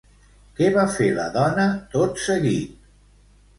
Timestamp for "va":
0.77-0.85